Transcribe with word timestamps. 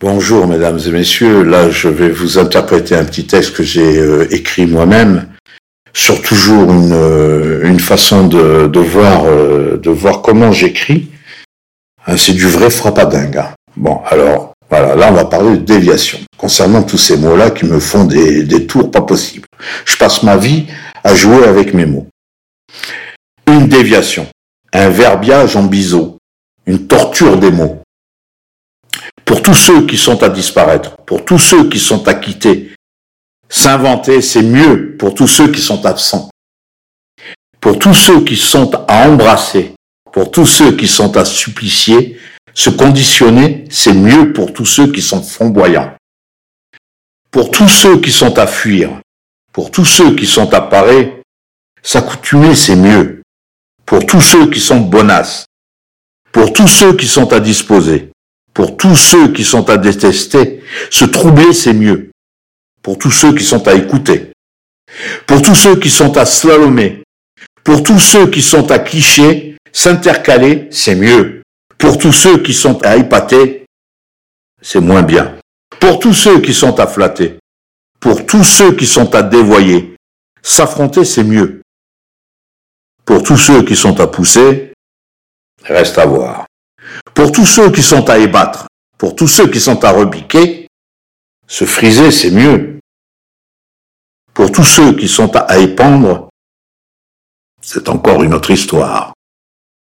Bonjour 0.00 0.46
mesdames 0.46 0.78
et 0.86 0.90
messieurs, 0.92 1.42
là 1.42 1.70
je 1.70 1.88
vais 1.88 2.08
vous 2.08 2.38
interpréter 2.38 2.94
un 2.94 3.04
petit 3.04 3.26
texte 3.26 3.52
que 3.56 3.64
j'ai 3.64 3.98
euh, 3.98 4.32
écrit 4.32 4.64
moi-même 4.64 5.26
sur 5.92 6.22
toujours 6.22 6.70
une, 6.70 6.92
euh, 6.92 7.78
façon 7.78 8.28
de, 8.28 8.78
voir, 8.78 9.24
euh, 9.24 9.76
de 9.76 9.90
voir 9.90 10.22
comment 10.22 10.52
j'écris. 10.52 11.10
Hein, 12.06 12.16
c'est 12.16 12.34
du 12.34 12.46
vrai 12.46 12.70
frappadingue. 12.70 13.38
Hein. 13.38 13.48
Bon, 13.76 14.00
alors 14.06 14.52
voilà, 14.70 14.94
là 14.94 15.08
on 15.10 15.14
va 15.14 15.24
parler 15.24 15.56
de 15.56 15.64
déviation. 15.64 16.20
Concernant 16.36 16.84
tous 16.84 16.98
ces 16.98 17.16
mots-là 17.16 17.50
qui 17.50 17.66
me 17.66 17.80
font 17.80 18.04
des, 18.04 18.44
des 18.44 18.68
tours 18.68 18.92
pas 18.92 19.02
possibles. 19.02 19.48
Je 19.84 19.96
passe 19.96 20.22
ma 20.22 20.36
vie 20.36 20.66
à 21.02 21.12
jouer 21.16 21.42
avec 21.44 21.74
mes 21.74 21.86
mots. 21.86 22.06
Une 23.48 23.66
déviation, 23.66 24.28
un 24.72 24.90
verbiage 24.90 25.56
en 25.56 25.64
biseau, 25.64 26.18
une 26.66 26.86
torture 26.86 27.36
des 27.36 27.50
mots 27.50 27.82
tous 29.48 29.54
ceux 29.54 29.86
qui 29.86 29.96
sont 29.96 30.22
à 30.22 30.28
disparaître, 30.28 30.94
pour 31.06 31.24
tous 31.24 31.38
ceux 31.38 31.70
qui 31.70 31.78
sont 31.78 32.06
à 32.06 32.12
quitter. 32.12 32.74
S'inventer, 33.48 34.20
c'est 34.20 34.42
mieux 34.42 34.94
pour 34.98 35.14
tous 35.14 35.26
ceux 35.26 35.50
qui 35.50 35.62
sont 35.62 35.86
absents. 35.86 36.28
Pour 37.58 37.78
tous 37.78 37.94
ceux 37.94 38.22
qui 38.24 38.36
sont 38.36 38.70
à 38.86 39.08
embrasser, 39.08 39.72
pour 40.12 40.30
tous 40.30 40.44
ceux 40.44 40.76
qui 40.76 40.86
sont 40.86 41.16
à 41.16 41.24
supplicier, 41.24 42.18
se 42.52 42.68
conditionner, 42.68 43.64
c'est 43.70 43.94
mieux 43.94 44.34
pour 44.34 44.52
tous 44.52 44.66
ceux 44.66 44.92
qui 44.92 45.00
sont 45.00 45.22
flamboyants. 45.22 45.94
Pour 47.30 47.50
tous 47.50 47.68
ceux 47.68 48.02
qui 48.02 48.10
sont 48.10 48.38
à 48.38 48.46
fuir, 48.46 49.00
pour 49.54 49.70
tous 49.70 49.86
ceux 49.86 50.14
qui 50.14 50.26
sont 50.26 50.52
à 50.52 50.60
parer, 50.60 51.22
s'accoutumer, 51.82 52.54
c'est 52.54 52.76
mieux. 52.76 53.22
Pour 53.86 54.04
tous 54.04 54.20
ceux 54.20 54.50
qui 54.50 54.60
sont 54.60 54.80
bonasses, 54.80 55.46
pour 56.32 56.52
tous 56.52 56.68
ceux 56.68 56.94
qui 56.94 57.06
sont 57.06 57.32
à 57.32 57.40
disposer, 57.40 58.07
pour 58.58 58.76
tous 58.76 58.96
ceux 58.96 59.32
qui 59.32 59.44
sont 59.44 59.70
à 59.70 59.76
détester, 59.76 60.64
se 60.90 61.04
troubler, 61.04 61.52
c'est 61.52 61.72
mieux. 61.72 62.10
Pour 62.82 62.98
tous 62.98 63.12
ceux 63.12 63.32
qui 63.32 63.44
sont 63.44 63.68
à 63.68 63.74
écouter. 63.74 64.32
Pour 65.28 65.42
tous 65.42 65.54
ceux 65.54 65.78
qui 65.78 65.88
sont 65.88 66.16
à 66.16 66.26
slalomer. 66.26 67.04
Pour 67.62 67.84
tous 67.84 68.00
ceux 68.00 68.28
qui 68.28 68.42
sont 68.42 68.68
à 68.72 68.80
clicher, 68.80 69.56
s'intercaler, 69.72 70.66
c'est 70.72 70.96
mieux. 70.96 71.42
Pour 71.78 71.98
tous 71.98 72.12
ceux 72.12 72.42
qui 72.42 72.52
sont 72.52 72.84
à 72.84 72.96
épater, 72.96 73.64
c'est 74.60 74.80
moins 74.80 75.04
bien. 75.04 75.38
Pour 75.78 76.00
tous 76.00 76.14
ceux 76.14 76.40
qui 76.40 76.52
sont 76.52 76.80
à 76.80 76.88
flatter. 76.88 77.38
Pour 78.00 78.26
tous 78.26 78.42
ceux 78.42 78.74
qui 78.74 78.88
sont 78.88 79.14
à 79.14 79.22
dévoyer, 79.22 79.94
s'affronter, 80.42 81.04
c'est 81.04 81.22
mieux. 81.22 81.62
Pour 83.04 83.22
tous 83.22 83.36
ceux 83.36 83.62
qui 83.62 83.76
sont 83.76 84.00
à 84.00 84.08
pousser, 84.08 84.72
reste 85.62 85.96
à 85.96 86.06
voir. 86.06 86.47
Pour 87.14 87.32
tous 87.32 87.46
ceux 87.46 87.70
qui 87.70 87.82
sont 87.82 88.08
à 88.08 88.18
ébattre, 88.18 88.66
pour 88.96 89.14
tous 89.14 89.28
ceux 89.28 89.50
qui 89.50 89.60
sont 89.60 89.84
à 89.84 89.90
repiquer, 89.90 90.68
se 91.46 91.64
friser, 91.64 92.10
c'est 92.10 92.30
mieux. 92.30 92.78
Pour 94.34 94.52
tous 94.52 94.64
ceux 94.64 94.94
qui 94.94 95.08
sont 95.08 95.34
à 95.34 95.58
épandre, 95.58 96.28
c'est 97.60 97.88
encore 97.88 98.22
une 98.22 98.34
autre 98.34 98.50
histoire. 98.50 99.14